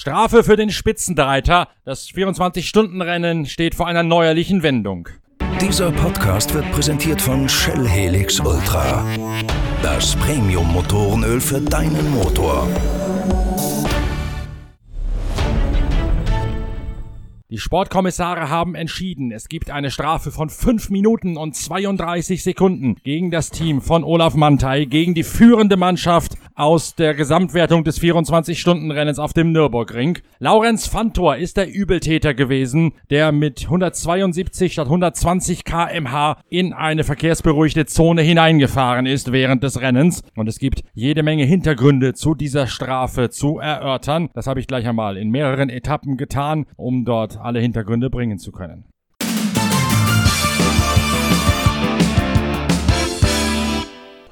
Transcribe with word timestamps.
Strafe 0.00 0.44
für 0.44 0.56
den 0.56 0.70
Spitzendreiter. 0.70 1.68
Das 1.84 2.08
24-Stunden-Rennen 2.08 3.44
steht 3.44 3.74
vor 3.74 3.86
einer 3.86 4.02
neuerlichen 4.02 4.62
Wendung. 4.62 5.10
Dieser 5.60 5.92
Podcast 5.92 6.54
wird 6.54 6.72
präsentiert 6.72 7.20
von 7.20 7.46
Shell 7.46 7.86
Helix 7.86 8.40
Ultra. 8.40 9.04
Das 9.82 10.16
Premium-Motorenöl 10.16 11.38
für 11.38 11.60
deinen 11.60 12.12
Motor. 12.12 12.66
Die 17.50 17.58
Sportkommissare 17.58 18.48
haben 18.48 18.76
entschieden, 18.76 19.32
es 19.32 19.48
gibt 19.48 19.70
eine 19.70 19.90
Strafe 19.90 20.30
von 20.30 20.48
5 20.48 20.88
Minuten 20.88 21.36
und 21.36 21.56
32 21.56 22.42
Sekunden 22.42 22.94
gegen 23.02 23.30
das 23.30 23.50
Team 23.50 23.82
von 23.82 24.04
Olaf 24.04 24.34
Mantei, 24.34 24.86
gegen 24.86 25.12
die 25.14 25.24
führende 25.24 25.76
Mannschaft 25.76 26.36
aus 26.60 26.94
der 26.94 27.14
Gesamtwertung 27.14 27.84
des 27.84 28.00
24-Stunden-Rennens 28.00 29.18
auf 29.18 29.32
dem 29.32 29.50
Nürburgring. 29.52 30.18
Laurenz 30.38 30.86
Fantor 30.86 31.36
ist 31.36 31.56
der 31.56 31.72
Übeltäter 31.72 32.34
gewesen, 32.34 32.92
der 33.08 33.32
mit 33.32 33.64
172 33.64 34.74
statt 34.74 34.86
120 34.86 35.64
kmh 35.64 36.36
in 36.50 36.74
eine 36.74 37.02
verkehrsberuhigte 37.02 37.86
Zone 37.86 38.20
hineingefahren 38.20 39.06
ist 39.06 39.32
während 39.32 39.62
des 39.62 39.80
Rennens. 39.80 40.22
Und 40.36 40.48
es 40.48 40.58
gibt 40.58 40.82
jede 40.92 41.22
Menge 41.22 41.44
Hintergründe 41.44 42.12
zu 42.12 42.34
dieser 42.34 42.66
Strafe 42.66 43.30
zu 43.30 43.58
erörtern. 43.58 44.28
Das 44.34 44.46
habe 44.46 44.60
ich 44.60 44.66
gleich 44.66 44.86
einmal 44.86 45.16
in 45.16 45.30
mehreren 45.30 45.70
Etappen 45.70 46.18
getan, 46.18 46.66
um 46.76 47.06
dort 47.06 47.38
alle 47.38 47.60
Hintergründe 47.60 48.10
bringen 48.10 48.38
zu 48.38 48.52
können. 48.52 48.84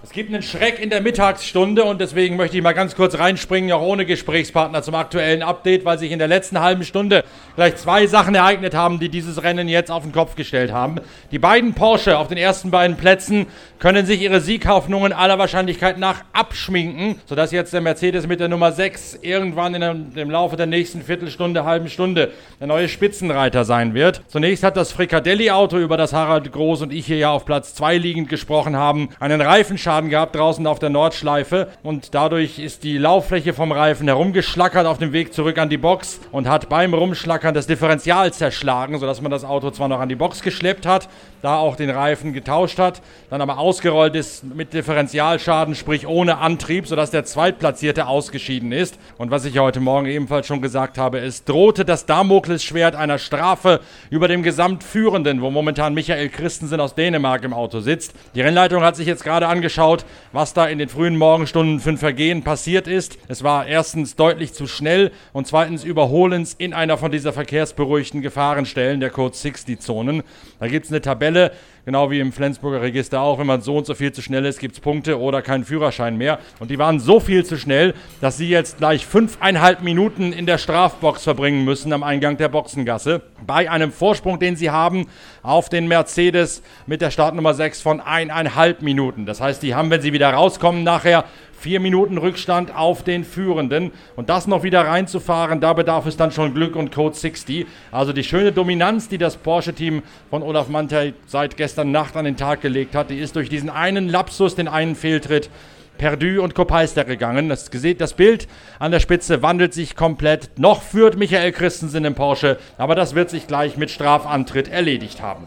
Es 0.08 0.14
gibt 0.14 0.32
einen 0.32 0.42
Schreck 0.42 0.80
in 0.80 0.88
der 0.88 1.02
Mittagsstunde 1.02 1.84
und 1.84 2.00
deswegen 2.00 2.36
möchte 2.36 2.56
ich 2.56 2.62
mal 2.62 2.72
ganz 2.72 2.96
kurz 2.96 3.18
reinspringen, 3.18 3.70
auch 3.72 3.82
ohne 3.82 4.06
Gesprächspartner 4.06 4.82
zum 4.82 4.94
aktuellen 4.94 5.42
Update, 5.42 5.84
weil 5.84 5.98
sich 5.98 6.12
in 6.12 6.18
der 6.18 6.28
letzten 6.28 6.62
halben 6.62 6.82
Stunde 6.84 7.24
gleich 7.56 7.76
zwei 7.76 8.06
Sachen 8.06 8.34
ereignet 8.34 8.74
haben, 8.74 9.00
die 9.00 9.10
dieses 9.10 9.42
Rennen 9.42 9.68
jetzt 9.68 9.90
auf 9.90 10.04
den 10.04 10.12
Kopf 10.12 10.34
gestellt 10.34 10.72
haben. 10.72 10.96
Die 11.30 11.38
beiden 11.38 11.74
Porsche 11.74 12.16
auf 12.16 12.28
den 12.28 12.38
ersten 12.38 12.70
beiden 12.70 12.96
Plätzen 12.96 13.48
können 13.80 14.06
sich 14.06 14.22
ihre 14.22 14.40
Sieghoffnungen 14.40 15.12
aller 15.12 15.38
Wahrscheinlichkeit 15.38 15.98
nach 15.98 16.24
abschminken, 16.32 17.20
sodass 17.26 17.52
jetzt 17.52 17.74
der 17.74 17.82
Mercedes 17.82 18.26
mit 18.26 18.40
der 18.40 18.48
Nummer 18.48 18.72
6 18.72 19.18
irgendwann 19.20 19.74
in 19.74 20.14
dem, 20.14 20.30
Laufe 20.30 20.56
der 20.56 20.66
nächsten 20.66 21.02
Viertelstunde, 21.02 21.66
halben 21.66 21.90
Stunde 21.90 22.32
der 22.60 22.66
neue 22.66 22.88
Spitzenreiter 22.88 23.66
sein 23.66 23.92
wird. 23.92 24.22
Zunächst 24.28 24.64
hat 24.64 24.78
das 24.78 24.90
Fricadelli-Auto, 24.90 25.76
über 25.76 25.98
das 25.98 26.14
Harald 26.14 26.50
Groß 26.50 26.80
und 26.80 26.94
ich 26.94 27.04
hier 27.04 27.18
ja 27.18 27.30
auf 27.30 27.44
Platz 27.44 27.74
2 27.74 27.98
liegend 27.98 28.30
gesprochen 28.30 28.74
haben, 28.74 29.10
einen 29.20 29.42
Reifenschaden 29.42 29.97
Schaden 29.98 30.10
gehabt 30.10 30.36
draußen 30.36 30.64
auf 30.68 30.78
der 30.78 30.90
Nordschleife 30.90 31.66
und 31.82 32.14
dadurch 32.14 32.60
ist 32.60 32.84
die 32.84 32.98
Lauffläche 32.98 33.52
vom 33.52 33.72
Reifen 33.72 34.06
herumgeschlackert 34.06 34.86
auf 34.86 34.98
dem 34.98 35.12
Weg 35.12 35.34
zurück 35.34 35.58
an 35.58 35.70
die 35.70 35.76
Box 35.76 36.20
und 36.30 36.48
hat 36.48 36.68
beim 36.68 36.94
Rumschlackern 36.94 37.52
das 37.52 37.66
Differential 37.66 38.32
zerschlagen, 38.32 38.96
sodass 39.00 39.20
man 39.20 39.32
das 39.32 39.42
Auto 39.42 39.72
zwar 39.72 39.88
noch 39.88 39.98
an 39.98 40.08
die 40.08 40.14
Box 40.14 40.42
geschleppt 40.42 40.86
hat, 40.86 41.08
da 41.42 41.56
auch 41.56 41.74
den 41.74 41.90
Reifen 41.90 42.32
getauscht 42.32 42.78
hat, 42.78 43.02
dann 43.28 43.40
aber 43.40 43.58
ausgerollt 43.58 44.14
ist 44.14 44.44
mit 44.44 44.72
Differentialschaden, 44.72 45.74
sprich 45.74 46.06
ohne 46.06 46.38
Antrieb, 46.38 46.86
sodass 46.86 47.10
der 47.10 47.24
Zweitplatzierte 47.24 48.06
ausgeschieden 48.06 48.70
ist. 48.70 49.00
Und 49.18 49.32
was 49.32 49.44
ich 49.44 49.58
heute 49.58 49.80
Morgen 49.80 50.06
ebenfalls 50.06 50.46
schon 50.46 50.62
gesagt 50.62 50.96
habe, 50.96 51.18
es 51.18 51.44
drohte 51.44 51.84
das 51.84 52.06
Damoklesschwert 52.06 52.94
einer 52.94 53.18
Strafe 53.18 53.80
über 54.10 54.28
dem 54.28 54.44
Gesamtführenden, 54.44 55.42
wo 55.42 55.50
momentan 55.50 55.94
Michael 55.94 56.28
Christensen 56.28 56.80
aus 56.80 56.94
Dänemark 56.94 57.42
im 57.42 57.52
Auto 57.52 57.80
sitzt. 57.80 58.14
Die 58.36 58.42
Rennleitung 58.42 58.84
hat 58.84 58.94
sich 58.94 59.08
jetzt 59.08 59.24
gerade 59.24 59.48
angeschaut, 59.48 59.87
angeschaut, 59.88 60.04
was 60.32 60.52
da 60.52 60.66
in 60.66 60.78
den 60.78 60.88
frühen 60.88 61.16
Morgenstunden 61.16 61.80
für 61.80 61.90
ein 61.90 61.98
Vergehen 61.98 62.42
passiert 62.42 62.86
ist. 62.86 63.18
Es 63.28 63.42
war 63.42 63.66
erstens 63.66 64.16
deutlich 64.16 64.52
zu 64.52 64.66
schnell 64.66 65.10
und 65.32 65.46
zweitens 65.46 65.84
überholens 65.84 66.54
in 66.54 66.74
einer 66.74 66.98
von 66.98 67.10
dieser 67.10 67.32
verkehrsberuhigten 67.32 68.22
Gefahrenstellen 68.22 69.00
der 69.00 69.10
Code 69.10 69.34
60 69.34 69.80
Zonen. 69.80 70.22
Da 70.60 70.68
gibt 70.68 70.86
es 70.86 70.92
eine 70.92 71.00
Tabelle, 71.00 71.52
Genau 71.88 72.10
wie 72.10 72.20
im 72.20 72.32
Flensburger 72.32 72.82
Register 72.82 73.22
auch, 73.22 73.38
wenn 73.38 73.46
man 73.46 73.62
so 73.62 73.78
und 73.78 73.86
so 73.86 73.94
viel 73.94 74.12
zu 74.12 74.20
schnell 74.20 74.44
ist, 74.44 74.60
gibt 74.60 74.74
es 74.74 74.80
Punkte 74.80 75.18
oder 75.18 75.40
keinen 75.40 75.64
Führerschein 75.64 76.18
mehr. 76.18 76.38
Und 76.58 76.70
die 76.70 76.78
waren 76.78 77.00
so 77.00 77.18
viel 77.18 77.46
zu 77.46 77.56
schnell, 77.56 77.94
dass 78.20 78.36
sie 78.36 78.50
jetzt 78.50 78.76
gleich 78.76 79.06
fünfeinhalb 79.06 79.80
Minuten 79.80 80.34
in 80.34 80.44
der 80.44 80.58
Strafbox 80.58 81.24
verbringen 81.24 81.64
müssen 81.64 81.94
am 81.94 82.02
Eingang 82.02 82.36
der 82.36 82.50
Boxengasse. 82.50 83.22
Bei 83.46 83.70
einem 83.70 83.90
Vorsprung, 83.90 84.38
den 84.38 84.54
sie 84.54 84.68
haben 84.68 85.06
auf 85.42 85.70
den 85.70 85.88
Mercedes 85.88 86.62
mit 86.86 87.00
der 87.00 87.10
Startnummer 87.10 87.54
6 87.54 87.80
von 87.80 88.02
eineinhalb 88.02 88.82
Minuten. 88.82 89.24
Das 89.24 89.40
heißt, 89.40 89.62
die 89.62 89.74
haben, 89.74 89.88
wenn 89.88 90.02
sie 90.02 90.12
wieder 90.12 90.28
rauskommen, 90.28 90.84
nachher 90.84 91.24
Vier 91.60 91.80
Minuten 91.80 92.18
Rückstand 92.18 92.74
auf 92.74 93.02
den 93.02 93.24
Führenden. 93.24 93.90
Und 94.14 94.28
das 94.28 94.46
noch 94.46 94.62
wieder 94.62 94.82
reinzufahren, 94.82 95.60
da 95.60 95.72
bedarf 95.72 96.06
es 96.06 96.16
dann 96.16 96.30
schon 96.30 96.54
Glück 96.54 96.76
und 96.76 96.92
Code 96.92 97.16
60. 97.16 97.66
Also 97.90 98.12
die 98.12 98.22
schöne 98.22 98.52
Dominanz, 98.52 99.08
die 99.08 99.18
das 99.18 99.36
Porsche-Team 99.36 100.02
von 100.30 100.42
Olaf 100.42 100.68
Mantei 100.68 101.14
seit 101.26 101.56
gestern 101.56 101.90
Nacht 101.90 102.16
an 102.16 102.26
den 102.26 102.36
Tag 102.36 102.60
gelegt 102.60 102.94
hat, 102.94 103.10
die 103.10 103.18
ist 103.18 103.34
durch 103.34 103.48
diesen 103.48 103.70
einen 103.70 104.08
Lapsus, 104.08 104.54
den 104.54 104.68
einen 104.68 104.94
Fehltritt, 104.94 105.50
Perdu 105.98 106.42
und 106.42 106.54
Kopeister 106.54 107.04
gegangen. 107.04 107.48
Das, 107.48 107.68
das 107.70 108.14
Bild 108.14 108.46
an 108.78 108.92
der 108.92 109.00
Spitze 109.00 109.42
wandelt 109.42 109.74
sich 109.74 109.96
komplett. 109.96 110.50
Noch 110.58 110.82
führt 110.82 111.18
Michael 111.18 111.50
Christensen 111.50 112.04
im 112.04 112.14
Porsche, 112.14 112.58
aber 112.78 112.94
das 112.94 113.16
wird 113.16 113.30
sich 113.30 113.48
gleich 113.48 113.76
mit 113.76 113.90
Strafantritt 113.90 114.68
erledigt 114.68 115.20
haben. 115.20 115.46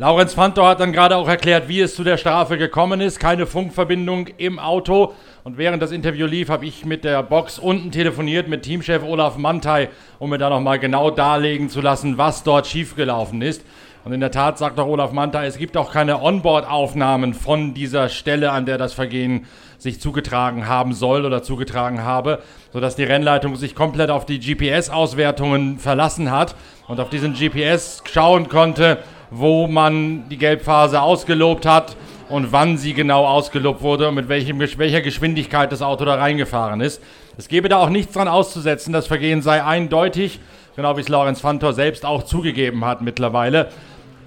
Laurenz 0.00 0.32
Fantor 0.32 0.66
hat 0.66 0.80
dann 0.80 0.94
gerade 0.94 1.14
auch 1.14 1.28
erklärt, 1.28 1.68
wie 1.68 1.82
es 1.82 1.94
zu 1.94 2.04
der 2.04 2.16
Strafe 2.16 2.56
gekommen 2.56 3.02
ist. 3.02 3.20
Keine 3.20 3.44
Funkverbindung 3.44 4.28
im 4.38 4.58
Auto. 4.58 5.12
Und 5.44 5.58
während 5.58 5.82
das 5.82 5.92
Interview 5.92 6.24
lief, 6.24 6.48
habe 6.48 6.64
ich 6.64 6.86
mit 6.86 7.04
der 7.04 7.22
Box 7.22 7.58
unten 7.58 7.90
telefoniert 7.90 8.48
mit 8.48 8.62
Teamchef 8.62 9.02
Olaf 9.02 9.36
Mantei, 9.36 9.90
um 10.18 10.30
mir 10.30 10.38
da 10.38 10.48
nochmal 10.48 10.78
genau 10.78 11.10
darlegen 11.10 11.68
zu 11.68 11.82
lassen, 11.82 12.16
was 12.16 12.44
dort 12.44 12.66
schiefgelaufen 12.66 13.42
ist. 13.42 13.62
Und 14.02 14.14
in 14.14 14.20
der 14.20 14.30
Tat 14.30 14.56
sagt 14.56 14.80
auch 14.80 14.86
Olaf 14.86 15.12
Mantei, 15.12 15.44
es 15.44 15.58
gibt 15.58 15.76
auch 15.76 15.92
keine 15.92 16.22
Onboard-Aufnahmen 16.22 17.34
von 17.34 17.74
dieser 17.74 18.08
Stelle, 18.08 18.52
an 18.52 18.64
der 18.64 18.78
das 18.78 18.94
Vergehen 18.94 19.44
sich 19.76 20.00
zugetragen 20.00 20.66
haben 20.66 20.94
soll 20.94 21.26
oder 21.26 21.42
zugetragen 21.42 22.02
habe, 22.02 22.38
sodass 22.72 22.96
die 22.96 23.04
Rennleitung 23.04 23.56
sich 23.56 23.74
komplett 23.74 24.08
auf 24.08 24.24
die 24.24 24.40
GPS-Auswertungen 24.40 25.78
verlassen 25.78 26.30
hat 26.30 26.54
und 26.88 27.00
auf 27.00 27.10
diesen 27.10 27.34
GPS 27.34 28.02
schauen 28.10 28.48
konnte, 28.48 28.98
wo 29.30 29.66
man 29.66 30.28
die 30.28 30.36
Gelbphase 30.36 31.00
ausgelobt 31.00 31.66
hat 31.66 31.96
und 32.28 32.52
wann 32.52 32.78
sie 32.78 32.94
genau 32.94 33.26
ausgelobt 33.26 33.82
wurde 33.82 34.08
und 34.08 34.14
mit 34.14 34.28
welchem, 34.28 34.58
welcher 34.58 35.00
Geschwindigkeit 35.00 35.70
das 35.72 35.82
Auto 35.82 36.04
da 36.04 36.14
reingefahren 36.14 36.80
ist. 36.80 37.02
Es 37.36 37.48
gebe 37.48 37.68
da 37.68 37.78
auch 37.78 37.90
nichts 37.90 38.12
dran 38.12 38.28
auszusetzen, 38.28 38.92
das 38.92 39.06
Vergehen 39.06 39.42
sei 39.42 39.64
eindeutig, 39.64 40.40
genau 40.76 40.96
wie 40.96 41.00
es 41.00 41.08
Lorenz 41.08 41.40
Fantor 41.40 41.72
selbst 41.72 42.04
auch 42.04 42.22
zugegeben 42.24 42.84
hat 42.84 43.02
mittlerweile. 43.02 43.68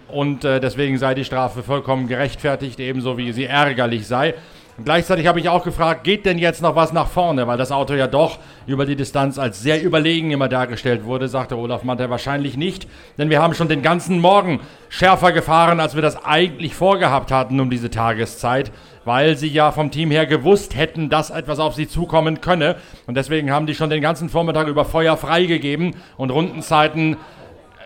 Und 0.10 0.46
äh, 0.46 0.60
deswegen 0.60 0.98
sei 1.00 1.16
die 1.16 1.26
Strafe 1.26 1.64
vollkommen 1.64 2.08
gerechtfertigt, 2.08 2.80
ebenso 2.80 3.18
wie 3.18 3.32
sie 3.32 3.46
ärgerlich 3.46 4.06
sei. 4.06 4.36
Gleichzeitig 4.84 5.28
habe 5.28 5.40
ich 5.40 5.50
auch 5.50 5.64
gefragt, 5.64 6.04
geht 6.04 6.26
denn 6.26 6.40
jetzt 6.40 6.64
noch 6.64 6.76
was 6.76 6.94
nach 6.94 7.08
vorne? 7.08 7.46
Weil 7.46 7.60
das 7.60 7.72
Auto 7.72 7.94
ja 7.94 8.08
doch 8.08 8.40
über 8.66 8.88
die 8.88 8.96
Distanz 8.96 9.38
als 9.38 9.62
sehr 9.62 9.84
überlegen 9.84 10.32
immer 10.32 10.50
dargestellt 10.50 11.06
wurde, 11.06 11.28
sagte 11.28 11.58
Olaf 11.58 11.84
Manter 11.84 12.10
wahrscheinlich 12.10 12.58
nicht. 12.58 12.88
Denn 13.20 13.30
wir 13.30 13.40
haben 13.40 13.54
schon 13.54 13.68
den 13.68 13.84
ganzen 13.84 14.20
Morgen 14.20 14.62
schärfer 14.90 15.32
gefahren, 15.32 15.80
als 15.80 15.94
wir 15.94 16.02
das 16.02 16.26
eigentlich 16.26 16.74
vorgehabt 16.74 17.32
hatten 17.32 17.60
um 17.60 17.70
diese 17.70 17.92
Tageszeit. 17.92 18.72
Weil 19.06 19.38
sie 19.38 19.50
ja 19.50 19.72
vom 19.72 19.92
Team 19.92 20.10
her 20.10 20.26
gewusst 20.26 20.76
hätten, 20.76 21.10
dass 21.10 21.30
etwas 21.30 21.60
auf 21.60 21.76
sie 21.76 21.88
zukommen 21.88 22.42
könne. 22.42 22.78
Und 23.06 23.16
deswegen 23.16 23.52
haben 23.52 23.68
die 23.68 23.76
schon 23.76 23.92
den 23.92 24.02
ganzen 24.02 24.28
Vormittag 24.28 24.68
über 24.68 24.86
Feuer 24.86 25.18
freigegeben 25.18 25.96
und 26.18 26.32
Rundenzeiten 26.32 27.18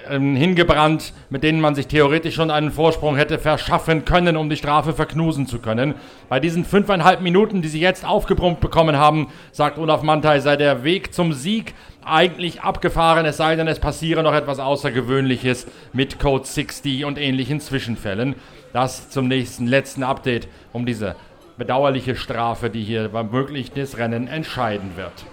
hingebrannt, 0.09 1.13
mit 1.29 1.43
denen 1.43 1.61
man 1.61 1.75
sich 1.75 1.87
theoretisch 1.87 2.35
schon 2.35 2.51
einen 2.51 2.71
Vorsprung 2.71 3.15
hätte 3.15 3.39
verschaffen 3.39 4.05
können, 4.05 4.37
um 4.37 4.49
die 4.49 4.57
Strafe 4.57 4.93
verknusen 4.93 5.47
zu 5.47 5.59
können. 5.59 5.95
Bei 6.29 6.39
diesen 6.39 6.65
fünfeinhalb 6.65 7.21
Minuten, 7.21 7.61
die 7.61 7.67
sie 7.67 7.79
jetzt 7.79 8.05
aufgebrummt 8.05 8.59
bekommen 8.59 8.97
haben, 8.97 9.27
sagt 9.51 9.77
Olaf 9.77 10.03
Mantei, 10.03 10.39
sei 10.39 10.55
der 10.55 10.83
Weg 10.83 11.13
zum 11.13 11.33
Sieg 11.33 11.73
eigentlich 12.03 12.61
abgefahren, 12.61 13.25
es 13.25 13.37
sei 13.37 13.55
denn, 13.55 13.67
es 13.67 13.79
passiere 13.79 14.23
noch 14.23 14.33
etwas 14.33 14.59
Außergewöhnliches 14.59 15.67
mit 15.93 16.19
Code 16.19 16.45
60 16.45 17.05
und 17.05 17.17
ähnlichen 17.17 17.59
Zwischenfällen. 17.59 18.35
Das 18.73 19.09
zum 19.09 19.27
nächsten, 19.27 19.67
letzten 19.67 20.03
Update 20.03 20.47
um 20.73 20.85
diese 20.85 21.15
bedauerliche 21.57 22.15
Strafe, 22.15 22.69
die 22.69 22.83
hier 22.83 23.09
beim 23.09 23.31
möglichen 23.31 23.83
Rennen 23.95 24.27
entscheiden 24.27 24.91
wird. 24.95 25.25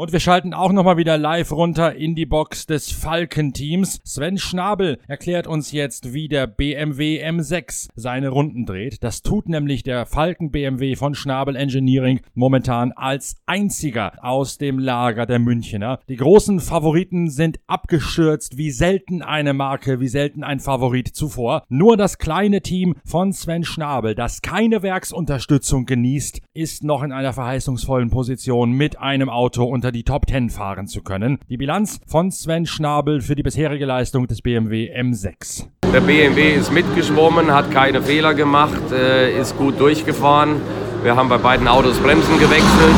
Und 0.00 0.12
wir 0.12 0.20
schalten 0.20 0.54
auch 0.54 0.72
nochmal 0.72 0.96
wieder 0.96 1.18
live 1.18 1.52
runter 1.52 1.94
in 1.94 2.14
die 2.14 2.24
Box 2.24 2.64
des 2.64 2.90
Falken-Teams. 2.90 4.00
Sven 4.02 4.38
Schnabel 4.38 4.98
erklärt 5.06 5.46
uns 5.46 5.72
jetzt, 5.72 6.14
wie 6.14 6.26
der 6.26 6.46
BMW 6.46 7.22
M6 7.22 7.90
seine 7.96 8.30
Runden 8.30 8.64
dreht. 8.64 9.04
Das 9.04 9.20
tut 9.20 9.50
nämlich 9.50 9.82
der 9.82 10.06
Falken 10.06 10.52
BMW 10.52 10.96
von 10.96 11.14
Schnabel 11.14 11.54
Engineering 11.54 12.20
momentan 12.32 12.92
als 12.92 13.36
einziger 13.44 14.12
aus 14.24 14.56
dem 14.56 14.78
Lager 14.78 15.26
der 15.26 15.38
Münchener. 15.38 16.00
Die 16.08 16.16
großen 16.16 16.60
Favoriten 16.60 17.28
sind 17.28 17.60
abgestürzt, 17.66 18.56
wie 18.56 18.70
selten 18.70 19.20
eine 19.20 19.52
Marke, 19.52 20.00
wie 20.00 20.08
selten 20.08 20.44
ein 20.44 20.60
Favorit 20.60 21.08
zuvor. 21.08 21.64
Nur 21.68 21.98
das 21.98 22.16
kleine 22.16 22.62
Team 22.62 22.94
von 23.04 23.34
Sven 23.34 23.64
Schnabel, 23.64 24.14
das 24.14 24.40
keine 24.40 24.82
Werksunterstützung 24.82 25.84
genießt, 25.84 26.40
ist 26.54 26.84
noch 26.84 27.02
in 27.02 27.12
einer 27.12 27.34
verheißungsvollen 27.34 28.08
Position 28.08 28.72
mit 28.72 28.98
einem 28.98 29.28
Auto 29.28 29.64
unter 29.64 29.89
unter 29.90 29.98
die 29.98 30.04
Top 30.04 30.28
10 30.28 30.50
fahren 30.50 30.86
zu 30.86 31.02
können. 31.02 31.38
Die 31.48 31.56
Bilanz 31.56 32.00
von 32.06 32.30
Sven 32.30 32.64
Schnabel 32.64 33.20
für 33.20 33.34
die 33.34 33.42
bisherige 33.42 33.86
Leistung 33.86 34.28
des 34.28 34.40
BMW 34.40 34.88
M6. 34.96 35.66
Der 35.92 36.00
BMW 36.00 36.54
ist 36.54 36.72
mitgeschwommen, 36.72 37.52
hat 37.52 37.72
keine 37.72 38.00
Fehler 38.00 38.34
gemacht, 38.34 38.92
äh, 38.92 39.36
ist 39.36 39.56
gut 39.58 39.80
durchgefahren. 39.80 40.60
Wir 41.02 41.16
haben 41.16 41.28
bei 41.28 41.38
beiden 41.38 41.66
Autos 41.66 41.98
Bremsen 41.98 42.38
gewechselt. 42.38 42.94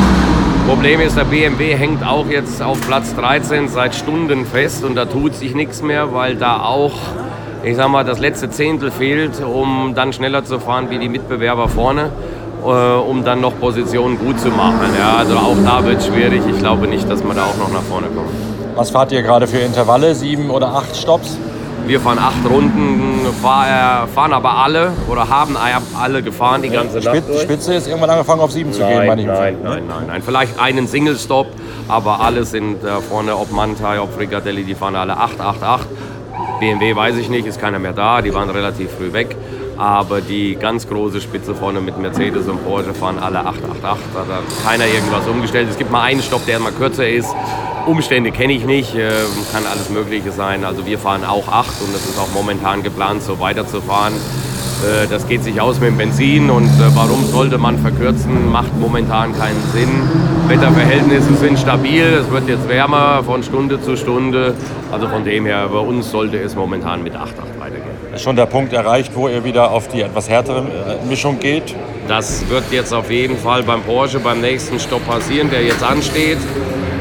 Problem 0.67 1.01
ist, 1.01 1.17
der 1.17 1.23
BMW 1.23 1.75
hängt 1.75 2.03
auch 2.03 2.29
jetzt 2.29 2.61
auf 2.61 2.79
Platz 2.81 3.15
13 3.15 3.69
seit 3.69 3.95
Stunden 3.95 4.45
fest 4.45 4.83
und 4.83 4.93
da 4.93 5.05
tut 5.05 5.33
sich 5.33 5.55
nichts 5.55 5.81
mehr, 5.81 6.13
weil 6.13 6.35
da 6.35 6.61
auch, 6.61 6.93
ich 7.63 7.75
sag 7.75 7.89
mal, 7.89 8.03
das 8.03 8.19
letzte 8.19 8.51
Zehntel 8.51 8.91
fehlt, 8.91 9.41
um 9.41 9.93
dann 9.95 10.13
schneller 10.13 10.45
zu 10.45 10.59
fahren 10.59 10.91
wie 10.91 10.99
die 10.99 11.09
Mitbewerber 11.09 11.69
vorne. 11.69 12.11
Äh, 12.65 12.95
um 13.09 13.25
dann 13.25 13.41
noch 13.41 13.59
Positionen 13.59 14.17
gut 14.17 14.39
zu 14.39 14.47
machen. 14.49 14.87
Ja, 14.97 15.17
also 15.17 15.35
auch 15.35 15.57
da 15.65 15.83
wird 15.85 15.99
es 15.99 16.07
schwierig. 16.07 16.41
Ich 16.49 16.59
glaube 16.59 16.87
nicht, 16.87 17.09
dass 17.09 17.21
wir 17.23 17.33
da 17.33 17.43
auch 17.43 17.57
noch 17.57 17.71
nach 17.73 17.81
vorne 17.81 18.07
kommen. 18.07 18.29
Was 18.75 18.89
fahrt 18.89 19.11
ihr 19.11 19.21
gerade 19.21 19.47
für 19.47 19.57
Intervalle? 19.57 20.15
Sieben 20.15 20.49
oder 20.49 20.69
acht 20.69 20.95
Stops? 20.95 21.37
Wir 21.85 21.99
fahren 21.99 22.17
acht 22.17 22.49
Runden, 22.49 23.19
fahren 23.41 24.31
aber 24.31 24.63
alle 24.63 24.93
oder 25.09 25.27
haben 25.27 25.57
alle 26.01 26.23
gefahren 26.23 26.61
die 26.61 26.69
ganze 26.69 26.99
Nacht. 26.99 27.23
Die 27.29 27.39
Spitze 27.39 27.73
ist 27.73 27.87
irgendwann 27.87 28.09
angefangen 28.09 28.39
auf 28.39 28.53
sieben 28.53 28.71
zu 28.71 28.79
nein, 28.79 28.89
gehen, 28.99 29.07
meine 29.07 29.21
ich 29.21 29.27
Nein, 29.27 29.57
nein, 29.61 29.83
nein, 29.89 30.03
nein. 30.07 30.21
Vielleicht 30.23 30.57
einen 30.57 30.87
Single-Stop, 30.87 31.47
aber 31.89 32.21
alle 32.21 32.45
sind 32.45 32.85
da 32.85 33.01
vorne, 33.01 33.35
ob 33.35 33.51
Mantai, 33.51 33.99
ob 33.99 34.13
Frikadelli, 34.13 34.63
die 34.63 34.75
fahren 34.75 34.95
alle 34.95 35.17
8, 35.17 35.41
8, 35.41 35.61
8. 35.61 35.87
BMW 36.61 36.95
weiß 36.95 37.17
ich 37.17 37.29
nicht, 37.29 37.45
ist 37.45 37.59
keiner 37.59 37.79
mehr 37.79 37.91
da, 37.91 38.21
die 38.21 38.33
waren 38.33 38.49
relativ 38.49 38.89
früh 38.91 39.11
weg. 39.11 39.35
Aber 39.77 40.21
die 40.21 40.55
ganz 40.55 40.87
große 40.87 41.19
Spitze 41.21 41.55
vorne 41.55 41.81
mit 41.81 41.97
Mercedes 41.97 42.47
und 42.47 42.63
Porsche 42.63 42.93
fahren 42.93 43.17
alle 43.19 43.39
888. 43.39 44.05
Da 44.13 44.35
hat 44.35 44.43
keiner 44.65 44.85
irgendwas 44.85 45.27
umgestellt. 45.27 45.67
Es 45.69 45.77
gibt 45.77 45.91
mal 45.91 46.03
einen 46.03 46.21
Stopp, 46.21 46.45
der 46.45 46.59
mal 46.59 46.71
kürzer 46.71 47.07
ist. 47.07 47.33
Umstände 47.85 48.31
kenne 48.31 48.53
ich 48.53 48.65
nicht, 48.65 48.95
ähm, 48.95 49.11
kann 49.51 49.63
alles 49.65 49.89
Mögliche 49.89 50.31
sein. 50.31 50.63
Also 50.63 50.85
wir 50.85 50.97
fahren 50.97 51.25
auch 51.25 51.47
8 51.49 51.81
und 51.81 51.93
es 51.93 52.05
ist 52.05 52.17
auch 52.17 52.31
momentan 52.33 52.81
geplant, 52.81 53.23
so 53.23 53.39
weiterzufahren. 53.39 54.13
Äh, 54.83 55.07
das 55.07 55.27
geht 55.27 55.43
sich 55.43 55.59
aus 55.59 55.79
mit 55.79 55.89
dem 55.89 55.97
Benzin 55.97 56.49
und 56.49 56.65
äh, 56.65 56.95
warum 56.95 57.25
sollte 57.25 57.57
man 57.57 57.77
verkürzen, 57.79 58.51
macht 58.51 58.77
momentan 58.79 59.37
keinen 59.37 59.61
Sinn. 59.73 59.89
Wetterverhältnisse 60.47 61.35
sind 61.35 61.59
stabil, 61.59 62.03
es 62.03 62.29
wird 62.31 62.47
jetzt 62.47 62.69
wärmer 62.69 63.23
von 63.23 63.43
Stunde 63.43 63.81
zu 63.81 63.97
Stunde. 63.97 64.53
Also 64.91 65.07
von 65.07 65.25
dem 65.25 65.45
her, 65.45 65.67
bei 65.71 65.79
uns 65.79 66.11
sollte 66.11 66.37
es 66.37 66.55
momentan 66.55 67.03
mit 67.03 67.15
8 67.15 67.33
8 67.39 67.52
schon 68.17 68.35
der 68.35 68.45
Punkt 68.45 68.73
erreicht, 68.73 69.11
wo 69.15 69.27
ihr 69.27 69.43
wieder 69.43 69.71
auf 69.71 69.87
die 69.87 70.01
etwas 70.01 70.29
härtere 70.29 70.59
äh, 70.59 71.05
Mischung 71.07 71.39
geht? 71.39 71.75
Das 72.07 72.47
wird 72.49 72.63
jetzt 72.71 72.93
auf 72.93 73.09
jeden 73.09 73.37
Fall 73.37 73.63
beim 73.63 73.81
Porsche 73.81 74.19
beim 74.19 74.41
nächsten 74.41 74.79
Stopp 74.79 75.05
passieren, 75.07 75.49
der 75.49 75.63
jetzt 75.63 75.83
ansteht. 75.83 76.37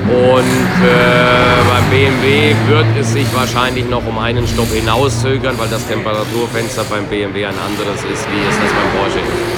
Und 0.05 0.83
äh, 0.85 1.63
beim 1.69 1.91
BMW 1.91 2.55
wird 2.69 2.87
es 3.01 3.13
sich 3.13 3.27
wahrscheinlich 3.35 3.89
noch 3.89 4.05
um 4.07 4.19
einen 4.19 4.47
Stopp 4.47 4.69
hinauszögern, 4.73 5.59
weil 5.59 5.69
das 5.69 5.87
Temperaturfenster 5.87 6.85
beim 6.91 7.07
BMW 7.07 7.47
ein 7.47 7.55
anderes 7.55 8.01
ist, 8.13 8.27
wie 8.31 8.41
es 8.49 8.57
das 8.61 8.73
beim 8.73 9.01
Porsche 9.01 9.19
ist. 9.19 9.52